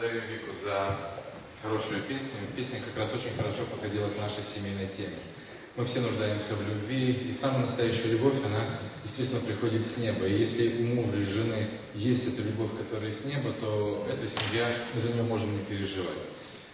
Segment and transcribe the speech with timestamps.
[0.00, 0.96] благодарим Вику за
[1.62, 2.40] хорошую песню.
[2.56, 5.20] Песня как раз очень хорошо подходила к нашей семейной теме.
[5.76, 8.64] Мы все нуждаемся в любви, и самая настоящая любовь, она,
[9.04, 10.24] естественно, приходит с неба.
[10.26, 14.72] И если у мужа и жены есть эта любовь, которая с неба, то эта семья,
[14.94, 16.24] мы за нее можем не переживать.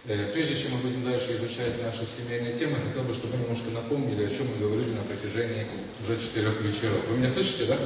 [0.05, 3.69] Э, прежде чем мы будем дальше изучать наши семейные темы, хотел бы, чтобы вы немножко
[3.71, 5.67] напомнили, о чем мы говорили на протяжении
[6.01, 7.05] уже четырех вечеров.
[7.09, 7.77] Вы меня слышите, да?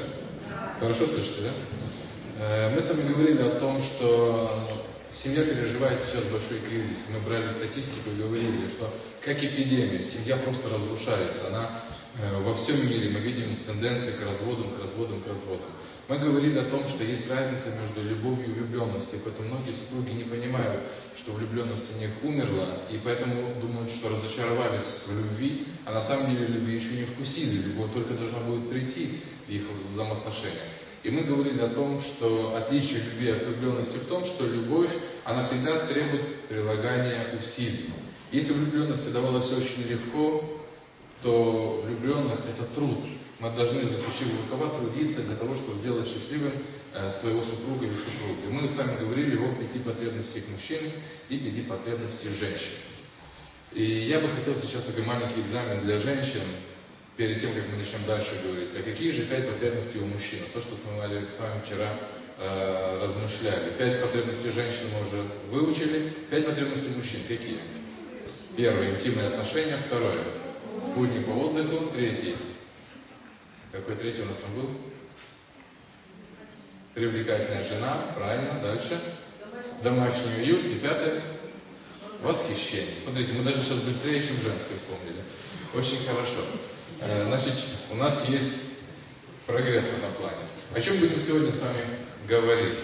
[0.80, 1.52] Хорошо слышите, да?
[2.46, 4.81] Э, мы с вами говорили о том, что
[5.12, 7.10] семья переживает сейчас большой кризис.
[7.14, 8.92] Мы брали статистику и говорили, что
[9.22, 11.48] как эпидемия, семья просто разрушается.
[11.48, 11.70] Она
[12.20, 15.70] э, во всем мире мы видим тенденции к разводам, к разводам, к разводам.
[16.08, 20.24] Мы говорили о том, что есть разница между любовью и влюбленностью, поэтому многие супруги не
[20.24, 20.82] понимают,
[21.16, 26.32] что влюбленность у них умерла, и поэтому думают, что разочаровались в любви, а на самом
[26.32, 30.68] деле любви еще не вкусили, любовь только должна будет прийти в их взаимоотношениях.
[31.04, 34.92] И мы говорили о том, что отличие любви от влюбленности в том, что любовь,
[35.24, 37.90] она всегда требует прилагания усилий.
[38.32, 40.44] Если влюбленности давалось очень легко,
[41.24, 43.00] то влюбленность это труд.
[43.40, 46.54] Мы должны, засучив рукава, трудиться для того, чтобы сделать счастливым
[46.94, 48.52] э, своего супруга или супругу.
[48.52, 50.80] Мы с вами говорили о пяти потребностях мужчин
[51.30, 52.74] и пяти потребностях женщин.
[53.72, 56.42] И я бы хотел сейчас такой маленький экзамен для женщин,
[57.18, 60.44] перед тем, как мы начнем дальше говорить, а какие же пять потребностей у мужчины?
[60.54, 61.26] То, что с вами
[61.66, 61.88] вчера
[62.38, 63.72] э, размышляли.
[63.78, 66.12] Пять потребностей женщин мы уже выучили.
[66.30, 67.60] Пять потребностей мужчин какие?
[68.58, 69.78] Первое, интимные отношения.
[69.78, 70.20] Второе,
[70.80, 71.88] спутник по отдыху.
[71.88, 72.36] Третий,
[73.72, 74.70] какой третий у нас там был?
[76.94, 79.00] Привлекательная жена, правильно, дальше.
[79.82, 80.66] Домашний уют.
[80.66, 81.22] И пятое,
[82.22, 82.96] восхищение.
[83.02, 85.22] Смотрите, мы даже сейчас быстрее, чем женское вспомнили.
[85.74, 86.46] Очень хорошо.
[87.02, 87.54] Э, значит,
[87.92, 88.64] у нас есть
[89.48, 90.46] прогресс в этом плане.
[90.74, 91.82] О чем будем сегодня с вами
[92.28, 92.78] говорить?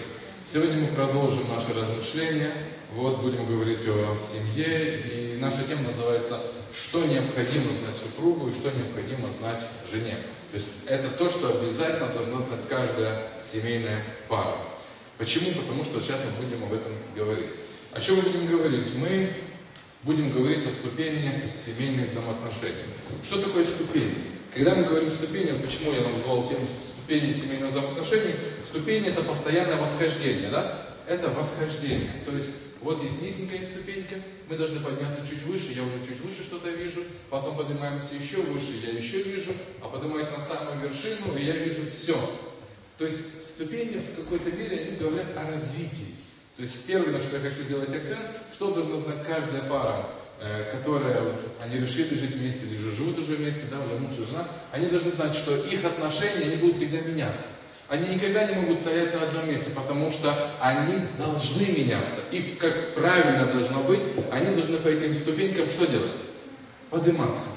[0.44, 2.52] Сегодня мы продолжим наши размышления.
[2.94, 5.00] Вот будем говорить о семье.
[5.00, 6.40] И наша тема называется
[6.72, 10.16] «Что необходимо знать супругу и что необходимо знать жене».
[10.50, 14.56] То есть это то, что обязательно должна знать каждая семейная пара.
[15.18, 15.50] Почему?
[15.52, 17.50] Потому что сейчас мы будем об этом говорить.
[17.92, 18.94] О чем мы будем говорить?
[18.94, 19.32] Мы
[20.02, 22.74] будем говорить о ступенях семейных взаимоотношений.
[23.24, 24.14] Что такое ступени?
[24.54, 28.34] Когда мы говорим ступени, почему я назвал тему ступени семейных взаимоотношений,
[28.66, 30.86] ступени это постоянное восхождение, да?
[31.06, 32.10] Это восхождение.
[32.26, 34.16] То есть вот есть низенькая ступенька,
[34.48, 38.72] мы должны подняться чуть выше, я уже чуть выше что-то вижу, потом поднимаемся еще выше,
[38.84, 42.14] я еще вижу, а поднимаюсь на самую вершину, и я вижу все.
[42.98, 46.14] То есть ступени в какой-то мере, они говорят о развитии.
[46.58, 48.18] То есть первое, на что я хочу сделать акцент,
[48.52, 50.08] что должна знать каждая пара,
[50.40, 54.10] э, которая, вот, они решили жить вместе или же живут уже вместе, да, уже муж
[54.18, 57.46] и жена, они должны знать, что их отношения, они будут всегда меняться.
[57.88, 62.16] Они никогда не могут стоять на одном месте, потому что они должны меняться.
[62.32, 64.02] И как правильно должно быть,
[64.32, 66.20] они должны по этим ступенькам что делать?
[66.90, 67.50] Подниматься.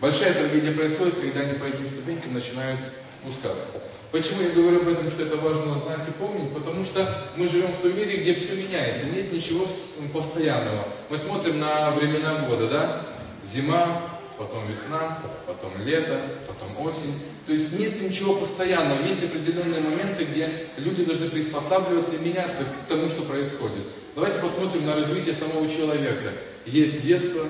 [0.00, 3.68] Большая трагедия происходит, когда они по этим ступенькам начинают спускаться.
[4.14, 6.54] Почему я говорю об этом, что это важно знать и помнить?
[6.54, 7.04] Потому что
[7.36, 9.66] мы живем в том мире, где все меняется, нет ничего
[10.12, 10.86] постоянного.
[11.10, 13.06] Мы смотрим на времена года, да?
[13.42, 14.02] Зима,
[14.38, 17.12] потом весна, потом лето, потом осень.
[17.48, 19.04] То есть нет ничего постоянного.
[19.04, 23.82] Есть определенные моменты, где люди должны приспосабливаться и меняться к тому, что происходит.
[24.14, 26.34] Давайте посмотрим на развитие самого человека.
[26.66, 27.46] Есть детство,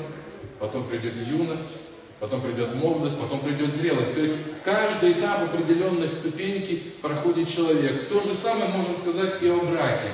[0.59, 1.75] потом придет юность,
[2.21, 4.15] потом придет молодость, потом придет зрелость.
[4.15, 8.09] То есть каждый этап определенной ступеньки проходит человек.
[8.09, 10.11] То же самое можно сказать и о браке.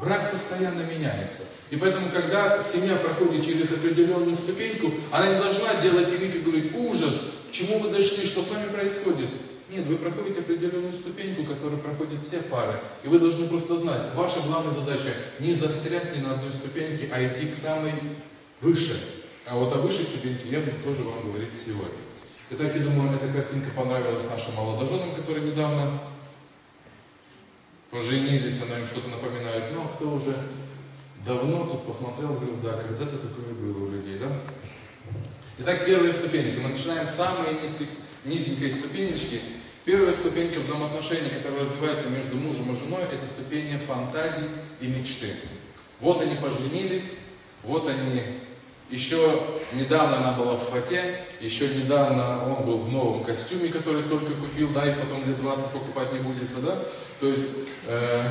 [0.00, 1.42] Брак постоянно меняется.
[1.70, 6.74] И поэтому, когда семья проходит через определенную ступеньку, она не должна делать крик и говорить
[6.74, 9.28] «ужас», к чему вы дошли, что с вами происходит.
[9.70, 12.78] Нет, вы проходите определенную ступеньку, которую проходят все пары.
[13.02, 17.24] И вы должны просто знать, ваша главная задача не застрять ни на одной ступеньке, а
[17.26, 17.94] идти к самой
[18.60, 18.96] высшей.
[19.48, 21.98] А вот о высшей ступеньке я буду тоже вам говорить сегодня.
[22.50, 26.02] Итак, я думаю, эта картинка понравилась нашим молодоженам, которые недавно
[27.92, 29.72] поженились, она им что-то напоминает.
[29.72, 30.36] Ну, а кто уже
[31.24, 34.32] давно тут посмотрел, говорил, да, когда-то такое было у людей, да?
[35.58, 36.60] Итак, первая ступенька.
[36.60, 37.86] Мы начинаем с самой низкой,
[38.24, 39.40] низенькой ступенечки.
[39.84, 44.46] Первая ступенька взаимоотношений, которая развивается между мужем и женой, это ступени фантазий
[44.80, 45.34] и мечты.
[46.00, 47.12] Вот они поженились,
[47.62, 48.22] вот они
[48.90, 49.40] еще
[49.72, 54.68] недавно она была в фате, еще недавно он был в новом костюме, который только купил,
[54.70, 56.78] да, и потом лет 20 покупать не будет, да?
[57.20, 57.50] То есть,
[57.86, 58.22] э,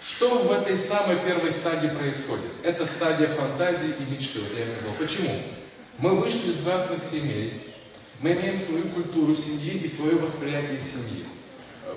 [0.00, 2.50] что в этой самой первой стадии происходит?
[2.62, 4.94] Это стадия фантазии и мечты, вот я им назвал.
[4.98, 5.38] Почему?
[5.98, 7.74] Мы вышли из разных семей,
[8.20, 11.24] мы имеем свою культуру семьи и свое восприятие семьи.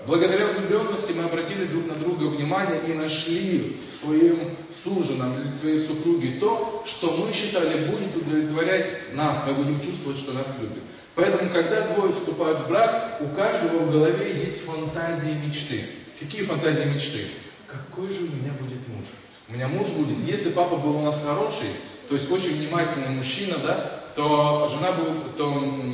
[0.08, 4.38] Благодаря влюбленности мы обратили друг на друга внимание и нашли в своем
[4.84, 10.34] суженом или своей супруге то, что мы считали будет удовлетворять нас, мы будем чувствовать, что
[10.34, 10.84] нас любят.
[11.16, 15.84] Поэтому, когда двое вступают в брак, у каждого в голове есть фантазии мечты.
[16.20, 17.26] Какие фантазии мечты?
[17.68, 19.08] Какой же у меня будет муж?
[19.50, 21.68] У меня муж будет, если папа был у нас хороший,
[22.08, 25.46] то есть очень внимательный мужчина, да, то жена будет, то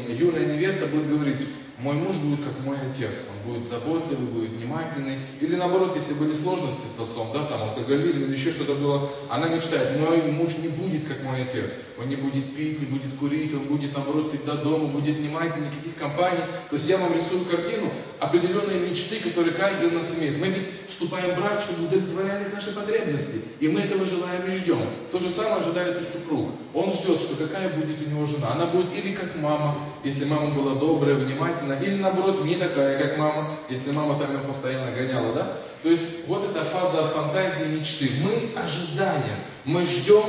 [0.10, 1.38] юная невеста будет говорить,
[1.80, 5.18] мой муж будет как мой отец, он будет заботливый, будет внимательный.
[5.42, 9.48] Или наоборот, если были сложности с отцом, да, там алкоголизм или еще что-то было, она
[9.48, 13.54] мечтает, мой муж не будет как мой отец, он не будет пить, не будет курить,
[13.54, 16.44] он будет наоборот всегда дома, будет внимательный, никаких компаний.
[16.70, 20.40] То есть я вам рисую картину, определенные мечты, которые каждый из нас имеет.
[20.40, 23.42] Мы ведь вступаем в брак, чтобы удовлетворялись наши потребности.
[23.60, 24.80] И мы этого желаем и ждем.
[25.12, 26.50] То же самое ожидает и супруг.
[26.74, 28.54] Он ждет, что какая будет у него жена.
[28.54, 33.18] Она будет или как мама, если мама была добрая, внимательная, или наоборот не такая, как
[33.18, 35.54] мама, если мама там ее постоянно гоняла, да?
[35.84, 38.10] То есть вот эта фаза фантазии мечты.
[38.24, 40.24] Мы ожидаем, мы ждем,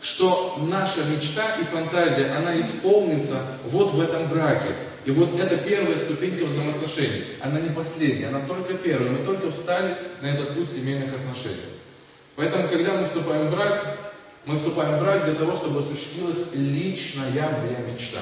[0.00, 3.36] что наша мечта и фантазия, она исполнится
[3.66, 4.74] вот в этом браке.
[5.04, 7.24] И вот это первая ступенька взаимоотношений.
[7.40, 9.10] Она не последняя, она только первая.
[9.10, 11.56] Мы только встали на этот путь семейных отношений.
[12.36, 13.98] Поэтому, когда мы вступаем в брак,
[14.46, 18.20] мы вступаем в брак для того, чтобы осуществилась личная моя мечта.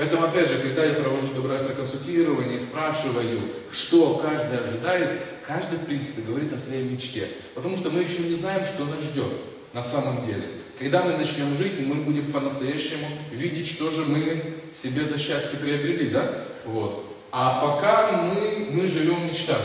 [0.00, 5.84] Поэтому, опять же, когда я провожу добрачное консультирование и спрашиваю, что каждый ожидает, каждый, в
[5.84, 7.28] принципе, говорит о своей мечте.
[7.54, 9.30] Потому что мы еще не знаем, что нас ждет
[9.74, 10.44] на самом деле.
[10.78, 14.42] Когда мы начнем жить, мы будем по-настоящему видеть, что же мы
[14.72, 16.46] себе за счастье приобрели, да?
[16.64, 17.04] Вот.
[17.30, 19.60] А пока мы, мы живем в мечтах.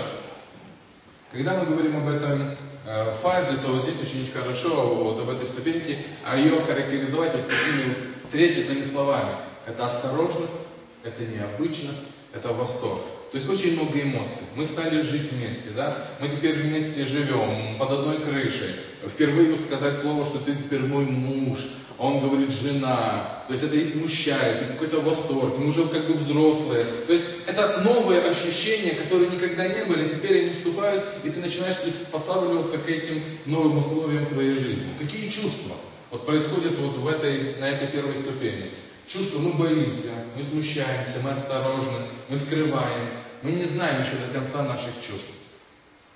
[1.31, 5.47] Когда мы говорим об этом э, фазе, то вот здесь очень хорошо вот об этой
[5.47, 7.95] ступеньке, а ее характеризовать вот такими
[8.29, 9.45] трепетными словами.
[9.65, 10.67] Это осторожность,
[11.03, 12.03] это необычность,
[12.33, 13.01] это восторг.
[13.31, 14.43] То есть очень много эмоций.
[14.55, 15.97] Мы стали жить вместе, да?
[16.19, 18.75] Мы теперь вместе живем, под одной крышей.
[19.05, 21.65] Впервые сказать слово, что ты теперь мой муж,
[21.97, 23.43] а он говорит жена.
[23.47, 25.57] То есть это и смущает, и какой-то восторг.
[25.57, 26.85] Мы уже как бы взрослые.
[27.07, 31.77] То есть это новые ощущения, которые никогда не были, теперь они вступают, и ты начинаешь
[31.77, 34.87] приспосабливаться к этим новым условиям твоей жизни.
[34.99, 35.75] Какие чувства?
[36.11, 38.71] Вот происходит вот в этой, на этой первой ступени.
[39.07, 43.09] Чувства, мы боимся, мы смущаемся, мы осторожны, мы скрываем,
[43.43, 45.29] мы не знаем еще до конца наших чувств.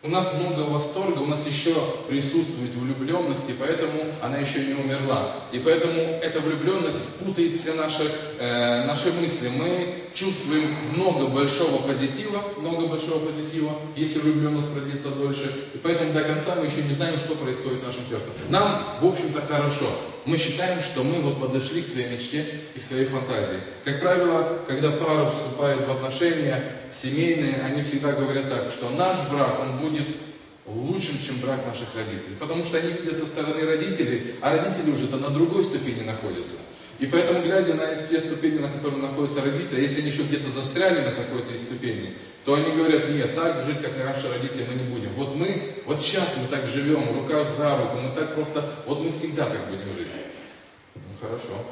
[0.01, 1.75] У нас много восторга, у нас еще
[2.07, 5.35] присутствует влюбленность, и поэтому она еще не умерла.
[5.51, 8.09] И поэтому эта влюбленность спутает все наши,
[8.39, 9.49] э, наши мысли.
[9.49, 15.49] Мы чувствуем много большого позитива, много большого позитива, если влюбленность продлится дольше.
[15.73, 18.27] И поэтому до конца мы еще не знаем, что происходит в нашем сердце.
[18.49, 19.89] Нам, в общем-то, хорошо.
[20.25, 22.45] Мы считаем, что мы вот подошли к своей мечте
[22.75, 23.59] и к своей фантазии.
[23.85, 29.59] Как правило, когда пара вступает в отношения семейные, они всегда говорят так, что наш брак,
[29.61, 30.07] он будет
[30.65, 32.35] лучшим, чем брак наших родителей.
[32.39, 36.57] Потому что они видят со стороны родителей, а родители уже-то на другой ступени находятся.
[36.99, 40.99] И поэтому, глядя на те ступени, на которых находятся родители, если они еще где-то застряли
[40.99, 44.89] на какой-то из ступеней, то они говорят, нет, так жить, как наши родители, мы не
[44.89, 45.13] будем.
[45.13, 49.11] Вот мы, вот сейчас мы так живем, рука за руку, мы так просто, вот мы
[49.13, 50.11] всегда так будем жить.
[50.95, 51.65] Ну, хорошо.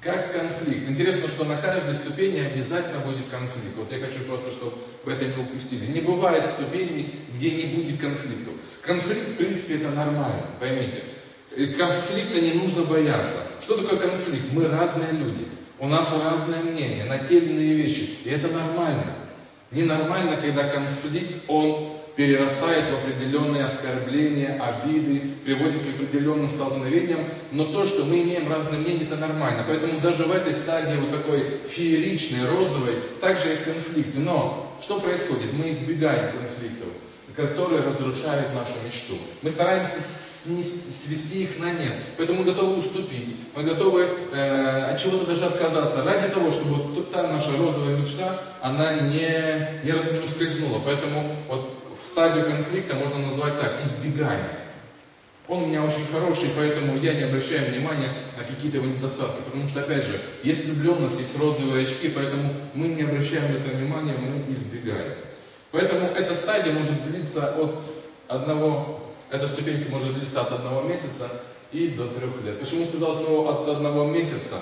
[0.00, 0.90] Как конфликт.
[0.90, 3.76] Интересно, что на каждой ступени обязательно будет конфликт.
[3.76, 4.72] Вот я хочу просто, чтобы
[5.04, 5.86] вы это не упустили.
[5.86, 8.54] Не бывает ступеней, где не будет конфликтов.
[8.80, 11.04] Конфликт, в принципе, это нормально, поймите.
[11.56, 13.36] Конфликта не нужно бояться.
[13.60, 14.44] Что такое конфликт?
[14.52, 15.46] Мы разные люди.
[15.78, 18.18] У нас разное мнение на те или иные вещи.
[18.24, 19.04] И это нормально.
[19.70, 27.20] Ненормально, когда конфликт, он перерастает в определенные оскорбления, обиды, приводит к определенным столкновениям,
[27.52, 29.64] но то, что мы имеем разные мнения, это нормально.
[29.66, 34.18] Поэтому даже в этой стадии вот такой фееричной, розовой, также есть конфликты.
[34.18, 35.52] Но что происходит?
[35.54, 36.88] Мы избегаем конфликтов,
[37.34, 39.16] которые разрушают нашу мечту.
[39.40, 39.96] Мы стараемся
[40.44, 41.92] свести их на нет.
[42.16, 47.12] Поэтому мы готовы уступить, мы готовы э, от чего-то даже отказаться, ради того, чтобы вот
[47.12, 50.80] та наша розовая мечта, она не, не, не ускользнула.
[50.84, 54.58] Поэтому вот в стадию конфликта можно назвать так, избегание.
[55.48, 58.08] Он у меня очень хороший, поэтому я не обращаю внимания
[58.38, 59.42] на какие-то его недостатки.
[59.44, 63.76] Потому что, опять же, есть влюбленность, есть розовые очки, поэтому мы не обращаем на это
[63.76, 65.14] внимания, мы избегаем.
[65.72, 67.82] Поэтому эта стадия может длиться от
[68.28, 69.01] одного,
[69.32, 71.28] эта ступенька может длиться от одного месяца
[71.72, 72.60] и до трех лет.
[72.60, 74.56] Почему сказал от одного месяца?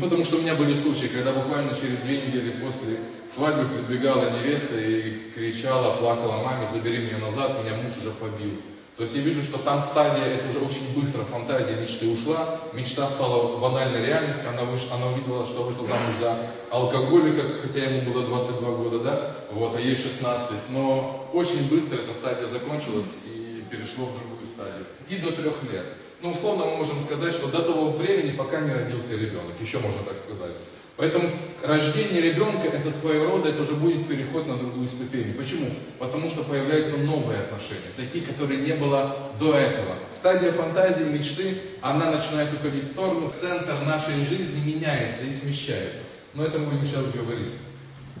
[0.00, 4.78] Потому что у меня были случаи, когда буквально через две недели после свадьбы прибегала невеста
[4.78, 8.52] и кричала, плакала маме, забери меня назад, меня муж уже побил.
[8.96, 13.08] То есть я вижу, что там стадия, это уже очень быстро, фантазия мечты ушла, мечта
[13.08, 16.36] стала банальной реальностью, она, выш, она увидела, что вышла замуж за
[16.70, 22.12] алкоголика, хотя ему было 22 года, да, вот, а ей 16, но очень быстро эта
[22.12, 23.37] стадия закончилась и
[23.70, 25.86] перешло в другую стадию, и до трех лет.
[26.20, 30.02] Ну, условно мы можем сказать, что до того времени, пока не родился ребенок, еще можно
[30.02, 30.52] так сказать.
[30.98, 31.30] Поэтому
[31.62, 35.32] рождение ребенка это своего рода, это уже будет переход на другую ступень.
[35.34, 35.70] Почему?
[36.00, 39.94] Потому что появляются новые отношения, такие, которые не было до этого.
[40.12, 46.00] Стадия фантазии, мечты, она начинает уходить в сторону, центр нашей жизни меняется и смещается.
[46.34, 47.52] Но это мы будем сейчас говорить.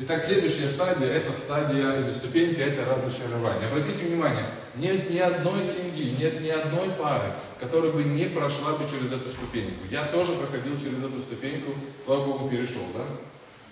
[0.00, 3.68] Итак, следующая стадия, это стадия или ступенька, это разочарование.
[3.68, 4.44] Обратите внимание,
[4.78, 9.30] нет ни одной семьи, нет ни одной пары, которая бы не прошла бы через эту
[9.30, 9.86] ступеньку.
[9.90, 11.72] Я тоже проходил через эту ступеньку,
[12.04, 13.04] слава Богу, перешел, да?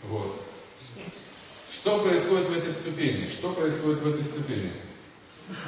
[0.05, 0.43] Вот.
[1.73, 3.27] Что происходит в этой ступени?
[3.27, 4.73] Что происходит в этой ступени?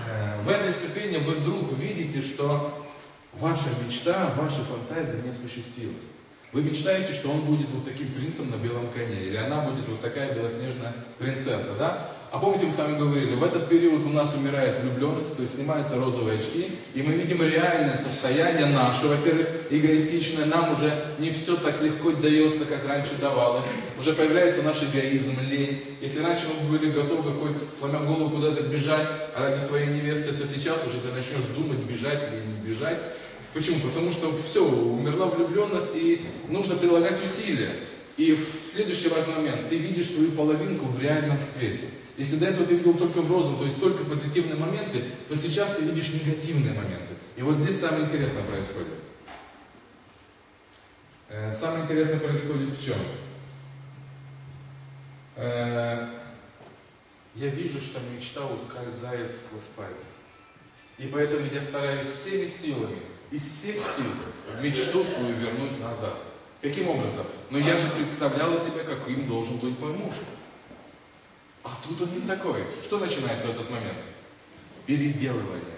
[0.06, 2.86] Э, в этой ступени вы вдруг видите, что
[3.34, 6.04] ваша мечта, ваша фантазия не осуществилась.
[6.52, 10.00] Вы мечтаете, что он будет вот таким принцем на белом коне, или она будет вот
[10.00, 12.12] такая белоснежная принцесса, да?
[12.30, 15.54] А помните, мы с вами говорили, в этот период у нас умирает влюбленность, то есть
[15.54, 21.56] снимаются розовые очки, и мы видим реальное состояние наше, во-первых, эгоистичное, нам уже не все
[21.56, 23.64] так легко дается, как раньше давалось,
[23.98, 25.82] уже появляется наш эгоизм, лень.
[26.02, 30.86] Если раньше мы были готовы хоть сломя голову куда-то бежать ради своей невесты, то сейчас
[30.86, 33.00] уже ты начнешь думать, бежать или не бежать.
[33.54, 33.78] Почему?
[33.80, 37.70] Потому что все, умерла влюбленность и нужно прилагать усилия.
[38.18, 38.36] И
[38.74, 41.86] следующий важный момент, ты видишь свою половинку в реальном свете.
[42.18, 45.70] Если до этого ты видел только в розовом, то есть только позитивные моменты, то сейчас
[45.76, 47.14] ты видишь негативные моменты.
[47.36, 48.88] И вот здесь самое интересное происходит.
[51.28, 52.96] Э, самое интересное происходит в чем?
[55.36, 56.08] Э,
[57.36, 60.06] я вижу, что мечта ускользает сквозь пальцы.
[60.98, 62.98] И поэтому я стараюсь всеми силами,
[63.30, 64.10] из всех сил,
[64.60, 66.14] мечту свою вернуть назад.
[66.62, 67.24] Каким образом?
[67.50, 70.14] Но я же представляла себя, каким должен быть мой муж.
[71.64, 72.64] А тут он не такой.
[72.82, 73.98] Что начинается в этот момент?
[74.86, 75.77] Переделывание.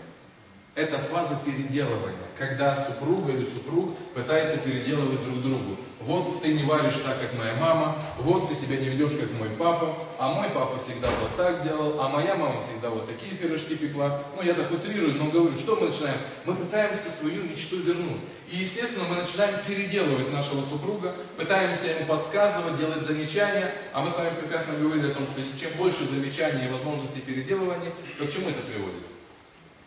[0.76, 5.76] Это фаза переделывания, когда супруга или супруг пытается переделывать друг другу.
[5.98, 9.50] Вот ты не варишь так, как моя мама, вот ты себя не ведешь, как мой
[9.58, 13.74] папа, а мой папа всегда вот так делал, а моя мама всегда вот такие пирожки
[13.74, 14.22] пекла.
[14.36, 16.18] Ну, я так утрирую, но говорю, что мы начинаем?
[16.44, 18.20] Мы пытаемся свою мечту вернуть.
[18.48, 24.16] И, естественно, мы начинаем переделывать нашего супруга, пытаемся ему подсказывать, делать замечания, а мы с
[24.16, 28.50] вами прекрасно говорили о том, что чем больше замечаний и возможностей переделывания, то к чему
[28.50, 29.09] это приводит?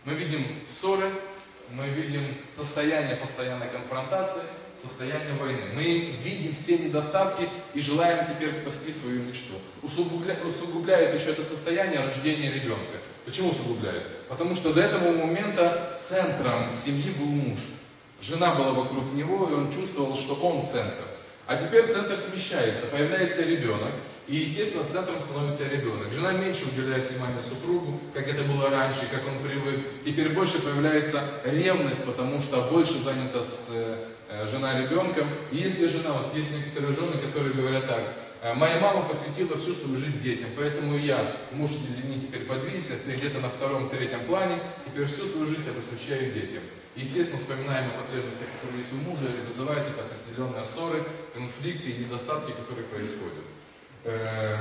[0.05, 1.09] Мы видим ссоры,
[1.71, 4.43] мы видим состояние постоянной конфронтации,
[4.75, 5.61] состояние войны.
[5.75, 9.53] Мы видим все недостатки и желаем теперь спасти свою мечту.
[9.81, 10.35] Усугубля...
[10.43, 12.97] Усугубляет еще это состояние рождения ребенка.
[13.23, 14.03] Почему усугубляет?
[14.27, 17.59] Потому что до этого момента центром семьи был муж.
[18.21, 21.03] Жена была вокруг него, и он чувствовал, что он центр.
[21.47, 23.93] А теперь центр смещается, появляется ребенок,
[24.27, 26.11] и, естественно, центром становится ребенок.
[26.13, 29.85] Жена меньше уделяет внимания супругу, как это было раньше, как он привык.
[30.05, 35.27] Теперь больше появляется ревность, потому что больше занята с э, жена ребенком.
[35.51, 39.75] И если жена, вот есть некоторые жены, которые говорят так, «Э, моя мама посвятила всю
[39.75, 45.05] свою жизнь детям, поэтому я, муж, извини, теперь подвинься, ты где-то на втором-третьем плане, теперь
[45.05, 46.63] всю свою жизнь я посвящаю детям.
[46.95, 51.03] Естественно, вспоминаем о потребностях, которые есть у мужа, и вызывает это определенные ссоры,
[51.33, 53.43] конфликты и недостатки, которые происходят.
[54.05, 54.57] Э,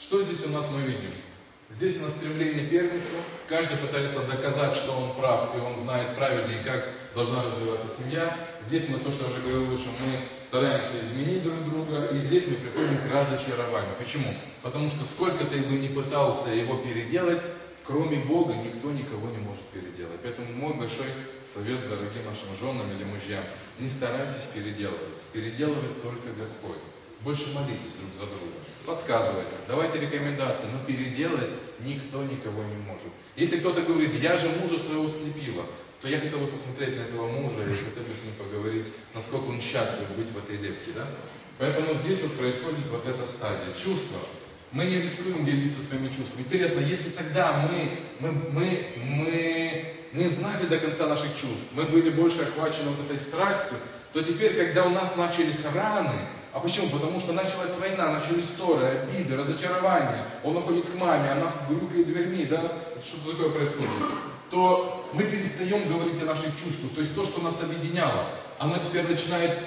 [0.00, 1.10] что здесь у нас мы видим?
[1.70, 6.64] Здесь у нас стремление первенства, каждый пытается доказать, что он прав, и он знает правильнее,
[6.64, 8.36] как должна развиваться семья.
[8.60, 12.48] Здесь мы, то, что я уже говорил выше, мы стараемся изменить друг друга, и здесь
[12.48, 13.94] мы приходим к разочарованию.
[14.00, 14.34] Почему?
[14.62, 17.40] Потому что сколько ты бы не пытался его переделать,
[17.84, 20.18] кроме Бога никто никого не может переделать.
[20.24, 21.06] Поэтому мой большой
[21.44, 23.44] совет дорогим нашим женам или мужьям,
[23.78, 25.22] не старайтесь переделывать.
[25.32, 26.78] Переделывает только Господь.
[27.22, 28.56] Больше молитесь друг за друга.
[28.86, 31.50] Подсказывайте, давайте рекомендации, но переделать
[31.80, 33.08] никто никого не может.
[33.36, 35.66] Если кто-то говорит, я же мужа своего слепила,
[36.00, 39.44] то я хотел бы посмотреть на этого мужа и хотел бы с ним поговорить, насколько
[39.50, 40.92] он счастлив быть в этой лепке.
[40.94, 41.06] Да?
[41.58, 43.74] Поэтому здесь вот происходит вот эта стадия.
[43.74, 44.18] Чувства.
[44.72, 46.42] Мы не рискуем делиться своими чувствами.
[46.42, 52.10] Интересно, если тогда мы, мы, мы, мы не знали до конца наших чувств, мы были
[52.10, 53.76] больше охвачены вот этой страстью,
[54.12, 56.14] то теперь, когда у нас начались раны,
[56.52, 56.88] а почему?
[56.88, 60.24] Потому что началась война, начались ссоры, обиды, разочарования.
[60.42, 62.60] Он уходит к маме, она грюкает дверьми, да?
[63.02, 63.90] Что такое происходит?
[64.50, 66.92] То мы перестаем говорить о наших чувствах.
[66.94, 68.26] То есть то, что нас объединяло,
[68.58, 69.58] оно теперь начинает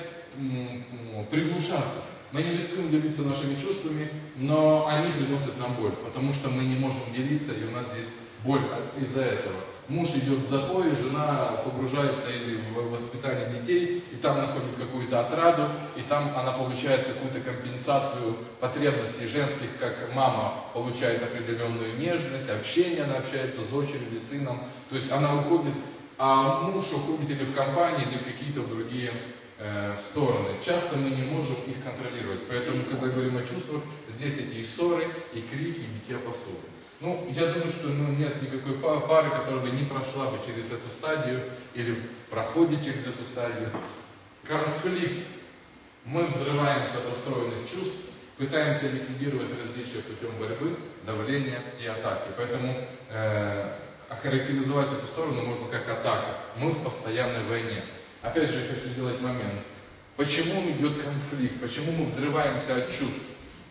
[1.32, 2.02] приглушаться.
[2.34, 6.76] Мы не рискуем делиться нашими чувствами, но они приносят нам боль, потому что мы не
[6.76, 8.10] можем делиться, и у нас здесь
[8.44, 8.62] боль
[9.00, 9.56] из-за этого.
[9.90, 15.68] Муж идет в запой, жена погружается или в воспитание детей, и там находит какую-то отраду,
[15.98, 23.18] и там она получает какую-то компенсацию потребностей женских, как мама получает определенную нежность, общение, она
[23.18, 25.74] общается с дочерью или сыном, то есть она уходит,
[26.18, 29.12] а муж уходит или в компании, или в какие-то другие
[29.58, 30.56] э, стороны.
[30.66, 35.10] Часто мы не можем их контролировать, поэтому, когда говорим о чувствах, здесь эти и ссоры,
[35.34, 36.83] и крики, и битья посуды.
[37.04, 40.90] Ну, я думаю, что ну, нет никакой пары, которая бы не прошла бы через эту
[40.90, 41.42] стадию
[41.74, 43.70] или проходит через эту стадию.
[44.46, 45.28] Конфликт.
[46.06, 47.96] Мы взрываемся от расстроенных чувств,
[48.38, 52.30] пытаемся ликвидировать различия путем борьбы, давления и атаки.
[52.38, 52.74] Поэтому
[53.10, 53.76] э,
[54.08, 56.38] охарактеризовать эту сторону можно как атака.
[56.58, 57.84] Мы в постоянной войне.
[58.22, 59.62] Опять же, я хочу сделать момент.
[60.16, 61.60] Почему идет конфликт?
[61.60, 63.24] Почему мы взрываемся от чувств?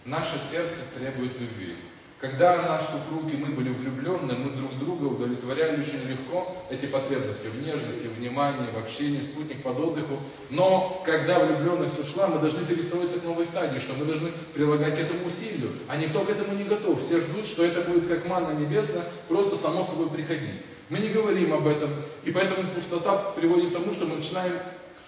[0.04, 1.76] Наше сердце требует любви.
[2.22, 7.48] Когда наш супруг и мы были влюблены, мы друг друга удовлетворяли очень легко эти потребности
[7.48, 10.20] в нежности, внимании, в общении, спутник под отдыху.
[10.48, 15.00] Но когда влюбленность ушла, мы должны перестроиться к новой стадии, что мы должны прилагать к
[15.00, 15.72] этому усилию.
[15.88, 17.00] А никто к этому не готов.
[17.00, 20.62] Все ждут, что это будет как манна небесная, просто само собой приходить.
[20.90, 21.90] Мы не говорим об этом,
[22.22, 24.52] и поэтому пустота приводит к тому, что мы начинаем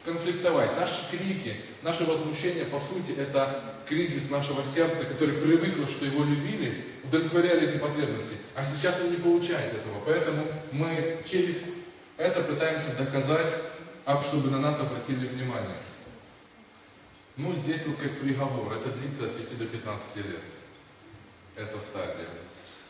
[0.05, 0.77] конфликтовать.
[0.79, 6.85] Наши крики, наше возмущение, по сути, это кризис нашего сердца, который привыкло, что его любили,
[7.05, 10.01] удовлетворяли эти потребности, а сейчас он не получает этого.
[10.07, 11.63] Поэтому мы через
[12.17, 13.53] это пытаемся доказать,
[14.23, 15.77] чтобы на нас обратили внимание.
[17.37, 20.45] Ну, здесь вот как приговор, это длится от 5 до 15 лет.
[21.57, 22.29] Это стадия.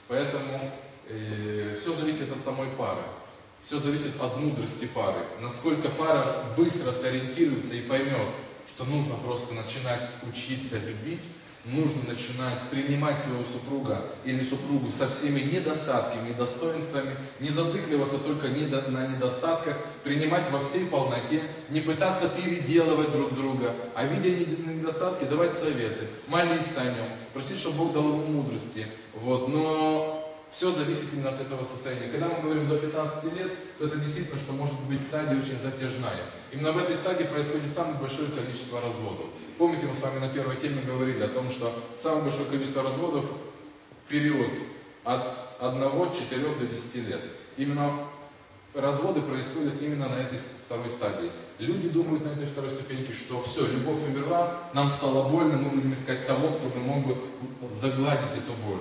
[0.08, 0.60] Поэтому
[1.08, 3.02] э, все зависит от самой пары.
[3.64, 5.24] Все зависит от мудрости пары.
[5.40, 8.28] Насколько пара быстро сориентируется и поймет,
[8.68, 11.22] что нужно просто начинать учиться любить,
[11.64, 18.48] нужно начинать принимать своего супруга или супругу со всеми недостатками и достоинствами, не зацикливаться только
[18.48, 21.40] на недостатках, принимать во всей полноте,
[21.70, 27.78] не пытаться переделывать друг друга, а видя недостатки, давать советы, молиться о нем, просить, чтобы
[27.78, 28.86] Бог дал ему мудрости.
[29.14, 29.48] Вот.
[29.48, 32.08] Но все зависит именно от этого состояния.
[32.08, 36.24] Когда мы говорим до 15 лет, то это действительно, что может быть стадия очень затяжная.
[36.52, 39.26] Именно в этой стадии происходит самое большое количество разводов.
[39.58, 43.24] Помните, мы с вами на первой теме говорили о том, что самое большое количество разводов
[44.04, 44.50] в период
[45.04, 45.26] от
[45.60, 47.20] 1, 4 до 10 лет.
[47.56, 48.06] Именно
[48.74, 51.30] разводы происходят именно на этой второй стадии.
[51.58, 55.94] Люди думают на этой второй ступеньке, что все, любовь умерла, нам стало больно, мы будем
[55.94, 57.16] искать того, кто бы мог бы
[57.70, 58.80] загладить эту боль.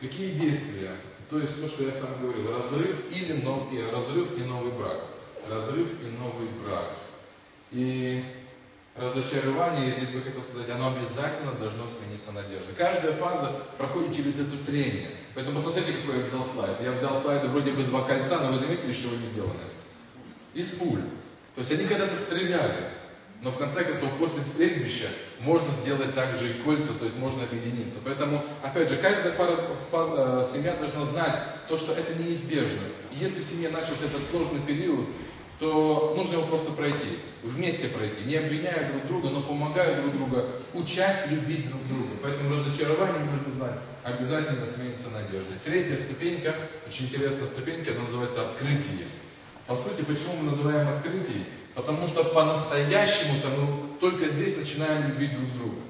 [0.00, 0.92] Какие действия?
[1.28, 4.98] То есть то, что я сам говорил, разрыв или нов, и разрыв и новый брак.
[5.50, 6.86] Разрыв и новый брак.
[7.70, 8.24] И
[8.96, 12.74] разочарование, здесь бы хотел сказать, оно обязательно должно смениться надеждой.
[12.76, 15.10] Каждая фаза проходит через это трение.
[15.34, 16.76] Поэтому посмотрите, какой я взял слайд.
[16.82, 19.54] Я взял слайды вроде бы два кольца, но вы заметили, что они сделаны?
[20.54, 21.02] Из пуль.
[21.54, 22.90] То есть они когда-то стреляли.
[23.42, 25.06] Но в конце концов, после стрельбища
[25.40, 27.96] можно сделать также и кольца, то есть можно объединиться.
[28.04, 29.56] Поэтому, опять же, каждая фаза,
[29.90, 32.82] фаза, семья должна знать то, что это неизбежно.
[33.12, 35.06] И если в семье начался этот сложный период,
[35.58, 40.46] то нужно его просто пройти, вместе пройти, не обвиняя друг друга, но помогая друг друга,
[40.72, 42.10] учась любить друг друга.
[42.22, 45.56] Поэтому разочарование нужно знать, обязательно сменится надеждой.
[45.62, 46.54] Третья ступенька,
[46.86, 49.06] очень интересная ступенька, она называется открытие.
[49.66, 51.44] По сути, почему мы называем открытие?
[51.80, 55.80] Потому что по-настоящему-то мы только здесь начинаем любить друг друга.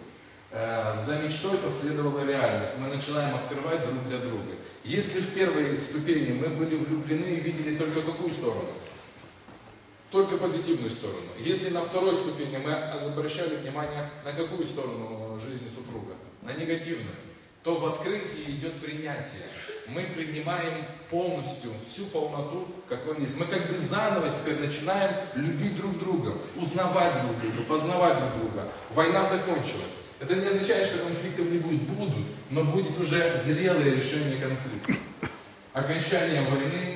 [0.52, 2.74] Э, за мечтой последовала реальность.
[2.78, 4.52] Мы начинаем открывать друг для друга.
[4.84, 8.68] Если в первой ступени мы были влюблены и видели только какую сторону?
[10.12, 11.26] Только позитивную сторону.
[11.40, 16.14] Если на второй ступени мы обращали внимание на какую сторону жизни супруга?
[16.42, 17.16] На негативную
[17.62, 19.46] то в открытии идет принятие.
[19.92, 23.38] Мы принимаем полностью всю полноту, какой он есть.
[23.38, 28.68] Мы как бы заново теперь начинаем любить друг друга, узнавать друг друга, познавать друг друга.
[28.90, 29.96] Война закончилась.
[30.20, 31.82] Это не означает, что конфликтов не будет.
[31.82, 34.92] Будут, но будет уже зрелое решение конфликта.
[35.72, 36.89] Окончание войны,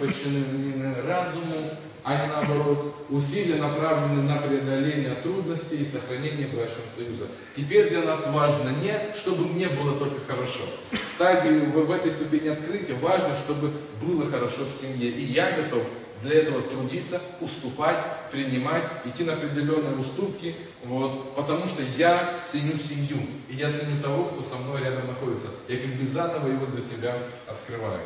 [0.00, 1.70] подчинены разуму,
[2.02, 2.94] а не наоборот.
[3.08, 7.26] Усилия направлены на преодоление трудностей и сохранение брачного союза.
[7.56, 10.60] Теперь для нас важно не, чтобы мне было только хорошо.
[10.90, 15.10] В в, в этой ступени открытия важно, чтобы было хорошо в семье.
[15.10, 15.86] И я готов
[16.22, 23.18] для этого трудиться, уступать, принимать, идти на определенные уступки, вот, потому что я ценю семью,
[23.48, 25.48] и я ценю того, кто со мной рядом находится.
[25.68, 27.14] Я как бы заново его для себя
[27.46, 28.00] открываю.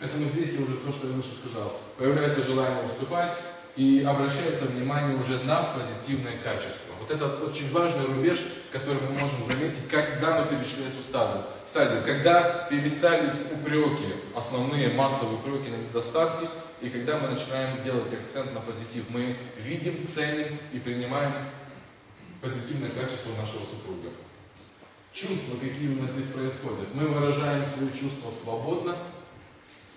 [0.00, 1.72] Поэтому здесь уже то, что я выше сказал.
[1.98, 3.32] Появляется желание уступать,
[3.76, 6.92] и обращается внимание уже на позитивное качество.
[7.00, 8.40] Вот это очень важный рубеж,
[8.72, 11.44] который мы можем заметить, когда мы перешли эту стадию.
[11.64, 16.48] стадию когда перестались упреки, основные массовые упреки на недостатки,
[16.80, 19.04] и когда мы начинаем делать акцент на позитив.
[19.10, 21.32] Мы видим, ценим и принимаем
[22.40, 24.08] позитивное качество нашего супруга.
[25.12, 26.94] Чувства, какие у нас здесь происходят.
[26.94, 28.96] Мы выражаем свои чувства свободно,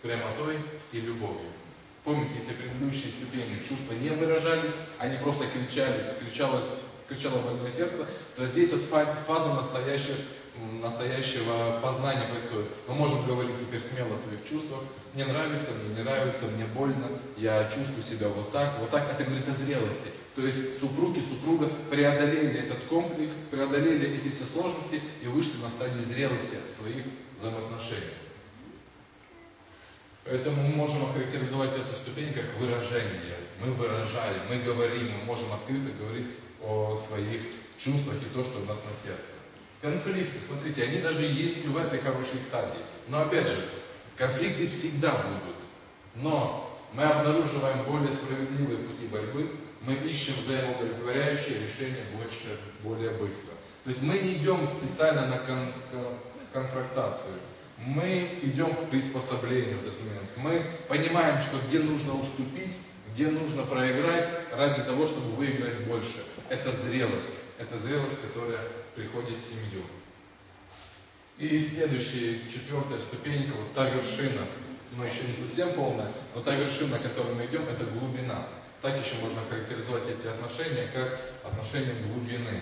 [0.04, 0.58] прямотой
[0.92, 1.50] и любовью.
[2.04, 6.66] Помните, если предыдущие ступени чувства не выражались, они просто кричались, кричалось,
[7.08, 10.18] кричало больное сердце, то здесь вот фаза настоящего,
[10.82, 12.68] настоящего познания происходит.
[12.90, 14.82] Мы можем говорить теперь смело о своих чувствах.
[15.14, 19.10] Мне нравится, мне не нравится, мне больно, я чувствую себя вот так, вот так.
[19.10, 20.10] Это говорит о зрелости.
[20.36, 26.04] То есть супруги, супруга преодолели этот комплекс, преодолели эти все сложности и вышли на стадию
[26.04, 27.04] зрелости своих
[27.38, 28.12] взаимоотношений.
[30.26, 33.38] Поэтому мы можем охарактеризовать эту ступень как выражение.
[33.60, 36.28] Мы выражаем, мы говорим, мы можем открыто говорить
[36.62, 37.42] о своих
[37.78, 39.34] чувствах и то, что у нас на сердце.
[39.82, 42.80] Конфликты, смотрите, они даже есть и в этой хорошей стадии.
[43.10, 43.58] Но опять же,
[44.16, 45.58] конфликты всегда будут.
[46.16, 49.50] Но мы обнаруживаем более справедливые пути борьбы,
[49.82, 53.52] мы ищем взаимоудовлетворяющее решение больше, более быстро.
[53.84, 55.68] То есть мы не идем специально на кон
[56.54, 57.34] конфронтацию
[57.86, 60.30] мы идем к приспособлению в этот момент.
[60.38, 62.78] Мы понимаем, что где нужно уступить,
[63.14, 66.24] где нужно проиграть ради того, чтобы выиграть больше.
[66.50, 67.32] Это зрелость.
[67.60, 69.84] Это зрелость, которая приходит в семью.
[71.38, 74.42] И следующая, четвертая ступенька, вот та вершина,
[74.96, 78.48] но еще не совсем полная, но та вершина, на которой мы идем, это глубина.
[78.82, 82.62] Так еще можно характеризовать эти отношения, как отношения глубины.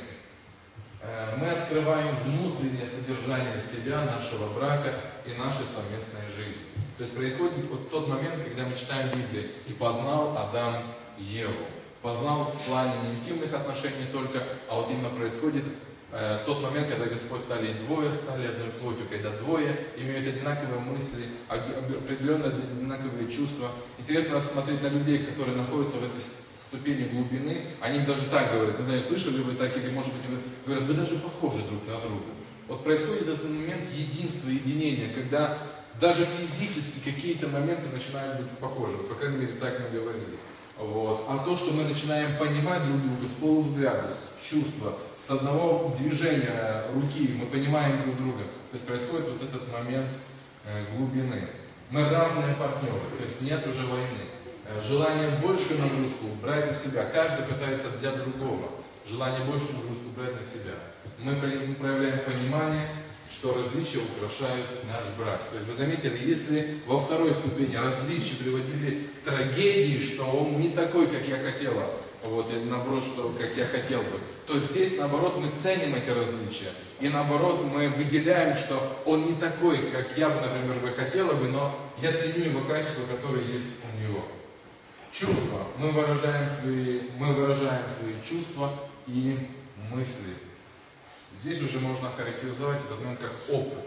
[1.03, 4.93] Э, мы открываем внутреннее содержание себя, нашего брака
[5.25, 6.61] и нашей совместной жизни.
[6.97, 10.75] То есть происходит вот тот момент, когда мы читаем Библию, и познал Адам
[11.17, 11.65] Еву.
[12.03, 15.63] Познал в плане не интимных отношений только, а вот именно происходит
[16.11, 21.25] э, тот момент, когда Господь стали двое, стали одной плотью, когда двое имеют одинаковые мысли,
[21.47, 23.69] определенные одинаковые чувства.
[23.97, 26.21] Интересно смотреть на людей, которые находятся в этой
[26.71, 30.37] ступени глубины, они даже так говорят, не знаю, слышали вы так, или может быть вы
[30.65, 32.31] говорят, вы даже похожи друг на друга.
[32.69, 35.57] Вот происходит этот момент единства, единения, когда
[35.99, 38.95] даже физически какие-то моменты начинают быть похожи.
[38.97, 40.37] По крайней мере, так мы говорили.
[40.77, 41.25] Вот.
[41.27, 46.85] А то, что мы начинаем понимать друг друга с полувзгляда, с чувства, с одного движения
[46.93, 48.43] руки, мы понимаем друг друга.
[48.71, 50.07] То есть происходит вот этот момент
[50.65, 51.49] э, глубины.
[51.89, 54.31] Мы равные партнеры, то есть нет уже войны.
[54.73, 57.03] Э, желание большую нагрузку брать на себя.
[57.13, 58.69] Каждый пытается для другого.
[59.09, 60.75] Желание большую нагрузку брать на себя.
[61.19, 61.35] Мы
[61.75, 62.87] проявляем понимание,
[63.29, 65.41] что различия украшают наш брак.
[65.49, 70.69] То есть вы заметили, если во второй ступени различия приводили к трагедии, что он не
[70.69, 71.83] такой, как я хотела,
[72.23, 76.71] вот, или наоборот, что как я хотел бы, то здесь, наоборот, мы ценим эти различия.
[76.99, 81.47] И наоборот, мы выделяем, что он не такой, как я бы, например, бы хотела бы,
[81.47, 84.23] но я ценю его качества, которые есть у него.
[85.11, 85.67] Чувства.
[85.77, 88.71] Мы выражаем свои, мы выражаем свои чувства
[89.07, 89.37] и
[89.91, 90.33] мысли.
[91.33, 93.85] Здесь уже можно характеризовать этот момент как опыт.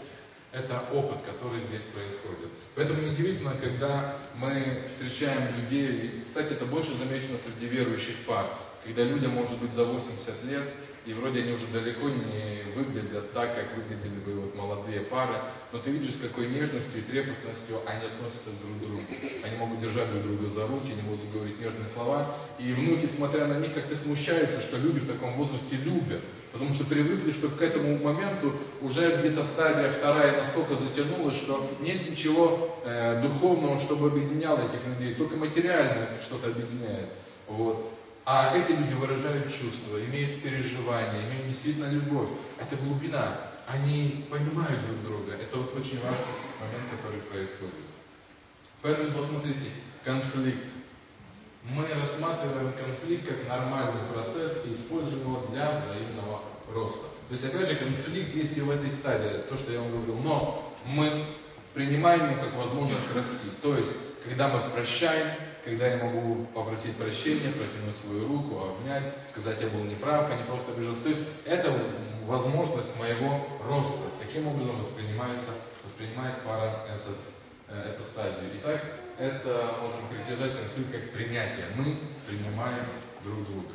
[0.53, 2.49] Это опыт, который здесь происходит.
[2.75, 8.47] Поэтому неудивительно, когда мы встречаем людей, и, кстати, это больше замечено среди верующих пар,
[8.85, 10.65] когда людям может быть за 80 лет,
[11.07, 15.35] и вроде они уже далеко не выглядят так, как выглядели бы вот молодые пары,
[15.73, 19.03] но ты видишь, с какой нежностью и трепетностью они относятся друг к другу.
[19.45, 23.47] Они могут держать друг друга за руки, они могут говорить нежные слова, и внуки, смотря
[23.47, 27.61] на них, как-то смущаются, что люди в таком возрасте любят, потому что привыкли, что к
[27.61, 34.61] этому моменту уже где-то стадия вторая настолько затянулась, что нет ничего э, духовного, чтобы объединяло
[34.61, 37.11] этих людей, только материальное что-то объединяет.
[37.47, 37.94] Вот.
[38.27, 42.29] А эти люди выражают чувства, имеют переживания, имеют действительно любовь.
[42.59, 43.39] Это глубина.
[43.67, 45.33] Они понимают друг друга.
[45.35, 46.25] Это вот очень важный
[46.59, 47.75] момент, который происходит.
[48.81, 49.71] Поэтому посмотрите,
[50.05, 50.65] конфликт.
[51.65, 56.41] Мы рассматриваем конфликт как нормальный процесс и используем его для взаимного
[56.73, 57.07] роста.
[57.29, 60.19] То есть, опять же, конфликт есть и в этой стадии, то, что я вам говорил.
[60.19, 61.27] Но мы
[61.75, 63.49] принимаем его как возможность расти.
[63.63, 63.93] То есть,
[64.25, 65.29] когда мы прощаем,
[65.65, 70.45] когда я могу попросить прощения, протянуть свою руку, обнять, сказать, я был неправ, а не
[70.45, 71.05] просто обижался.
[71.05, 71.73] То есть это
[72.27, 74.09] возможность моего роста.
[74.21, 75.51] Таким образом воспринимается,
[75.83, 77.19] воспринимает пара этот,
[77.69, 78.51] э, эту стадию.
[78.61, 78.83] Итак,
[79.19, 81.65] это можно характеризовать конфликт как принятие.
[81.77, 81.97] Мы
[82.29, 82.85] принимаем
[83.25, 83.69] друг друга.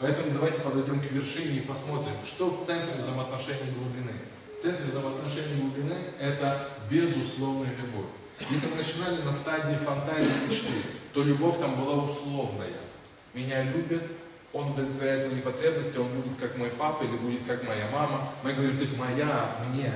[0.00, 4.12] Поэтому давайте подойдем к вершине и посмотрим, что в центре взаимоотношений глубины.
[4.56, 8.06] В центре взаимоотношений глубины это безусловная любовь.
[8.50, 12.72] Если мы начинали на стадии фантазии мечты, то любовь там была условная.
[13.34, 14.02] меня любят,
[14.52, 18.32] он удовлетворяет мои потребности, он будет как мой папа или будет как моя мама.
[18.42, 19.92] Мы говорим, то есть моя, мне.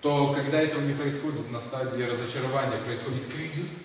[0.00, 3.84] То когда этого не происходит на стадии разочарования, происходит кризис,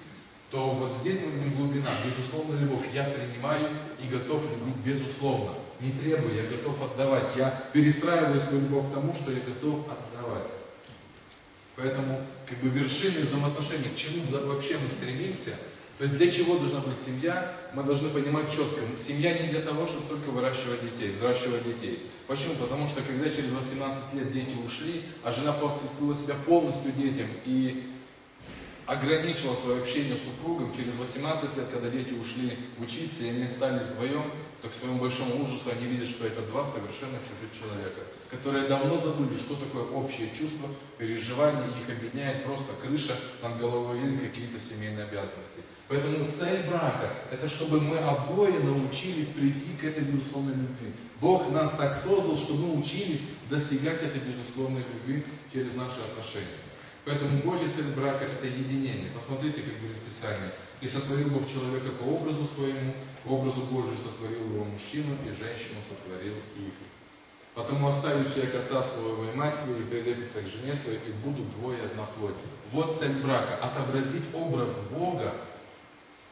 [0.49, 2.83] то вот здесь мы видим глубина, безусловно любовь.
[2.93, 3.69] Я принимаю
[4.01, 5.51] и готов любить безусловно.
[5.79, 7.27] Не требую, я готов отдавать.
[7.35, 10.47] Я перестраиваю свою любовь к тому, что я готов отдавать.
[11.77, 15.51] Поэтому как бы вершины взаимоотношений, к чему вообще мы стремимся,
[15.97, 18.81] то есть для чего должна быть семья, мы должны понимать четко.
[18.97, 22.05] Семья не для того, чтобы только выращивать детей, взращивать детей.
[22.27, 22.55] Почему?
[22.55, 27.89] Потому что когда через 18 лет дети ушли, а жена посвятила себя полностью детям и
[28.85, 33.87] ограничила свое общение с супругом, через 18 лет, когда дети ушли учиться, и они остались
[33.87, 38.67] вдвоем, то к своему большому ужасу они видят, что это два совершенно чужих человека, которые
[38.67, 44.59] давно забыли, что такое общее чувство, переживание, их объединяет просто крыша над головой или какие-то
[44.59, 45.61] семейные обязанности.
[45.87, 50.91] Поэтому цель брака– это чтобы мы обои научились прийти к этой безусловной любви.
[51.21, 56.59] Бог нас так создал, чтобы мы учились достигать этой безусловной любви через наши отношения.
[57.05, 59.09] Поэтому Божья цель брака– это единение.
[59.15, 60.51] Посмотрите, как говорит Писание.
[60.81, 65.79] «И сотворил Бог человека по образу своему, по образу Божию сотворил его мужчину, и женщину
[65.87, 66.73] сотворил их».
[67.57, 71.49] Потому оставит человек отца своего и мать свою, и прилепится к жене своей, и будут
[71.57, 72.35] двое одна плоть.
[72.71, 75.33] Вот цель брака– отобразить образ Бога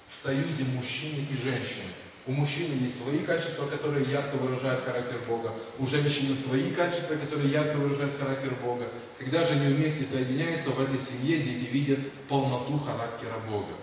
[0.07, 1.89] в союзе мужчины и женщины.
[2.27, 5.51] У мужчины есть свои качества, которые ярко выражают характер Бога.
[5.79, 8.85] У женщины свои качества, которые ярко выражают характер Бога.
[9.17, 13.73] Когда же они вместе соединяются в этой семье, дети видят полноту характера Бога.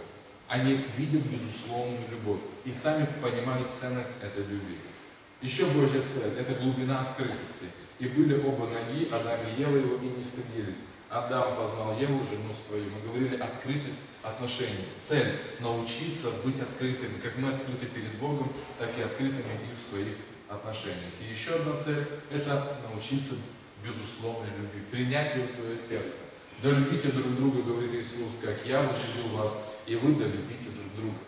[0.47, 4.77] Они видят безусловную любовь и сами понимают ценность этой любви.
[5.43, 7.67] Еще Божья цель– это глубина открытости.
[7.99, 10.85] И были оба ноги, Адам и Ева его, и не стыдились.
[11.11, 12.85] Адам познал Еву, жену свою.
[12.85, 14.87] Мы говорили открытость отношений.
[14.99, 17.19] Цель– научиться быть открытыми.
[17.19, 20.15] Как мы открыты перед Богом, так и открытыми и в своих
[20.49, 21.13] отношениях.
[21.21, 23.35] И еще одна цель– это научиться
[23.85, 26.19] безусловной любви, принять ее в свое сердце.
[26.63, 30.95] Да любите друг друга, говорит Иисус, как я возлюбил вас, и вы да любите друг
[30.97, 31.19] друга.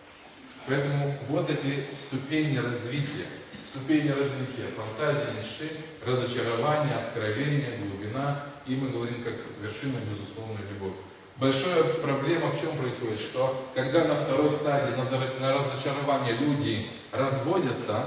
[0.67, 3.27] Поэтому вот эти ступени развития,
[3.65, 5.69] ступени развития фантазии, мечты,
[6.05, 10.95] разочарования, откровения, глубина, и мы говорим как вершина безусловной любовь.
[11.37, 14.95] Большая проблема в чем происходит, что когда на второй стадии,
[15.39, 18.05] на разочарование люди разводятся,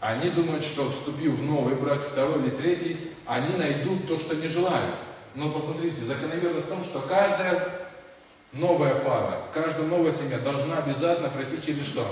[0.00, 4.48] они думают, что вступив в новый брак, второй или третий, они найдут то, что не
[4.48, 4.94] желают.
[5.34, 7.79] Но посмотрите, закономерность в том, что каждая
[8.52, 12.06] новая пара, каждая новая семья должна обязательно пройти через что?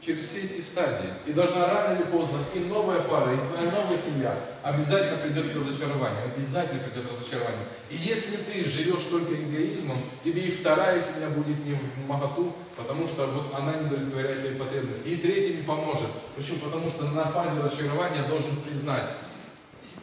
[0.00, 1.10] через все эти стадии.
[1.26, 5.56] И должна рано или поздно и новая пара, и твоя новая семья обязательно придет к
[5.56, 6.24] разочарованию.
[6.34, 7.66] Обязательно придет к разочарованию.
[7.90, 13.06] И если ты живешь только эгоизмом, тебе и вторая семья будет не в моготу, потому
[13.08, 15.08] что вот она не удовлетворяет твои потребности.
[15.08, 16.08] И третья не поможет.
[16.36, 16.58] Почему?
[16.58, 19.10] Потому что на фазе разочарования должен признать,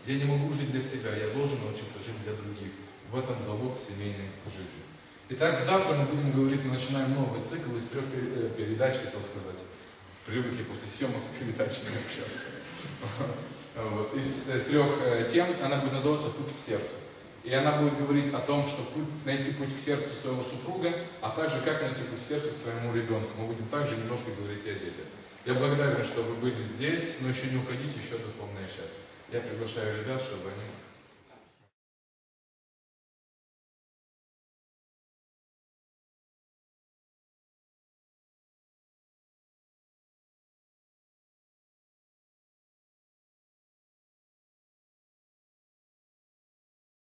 [0.06, 2.71] я не могу жить для себя, я должен научиться жить для других.
[3.12, 4.97] В этом залог семейной жизни.
[5.30, 9.58] Итак, завтра мы будем говорить, мы начинаем новый цикл из трех э, передач, хотел сказать
[10.28, 12.44] привыкли после съемок с передачами общаться.
[13.78, 14.12] Вот.
[14.16, 16.96] Из э, трех э, тем она будет называться «Путь к сердцу».
[17.44, 21.30] И она будет говорить о том, что путь, найти путь к сердцу своего супруга, а
[21.30, 23.30] также как найти путь к сердцу к своему ребенку.
[23.38, 25.06] Мы будем также немножко говорить о детях.
[25.46, 28.98] Я благодарен, что вы были здесь, но еще не уходите, еще духовная часть.
[29.32, 30.66] Я приглашаю ребят, чтобы они